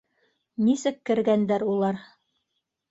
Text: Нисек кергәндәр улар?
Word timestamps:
Нисек 0.69 0.97
кергәндәр 1.11 1.69
улар? 1.77 2.05